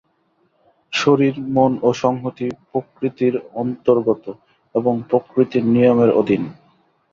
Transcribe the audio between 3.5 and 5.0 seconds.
অন্তর্গত এবং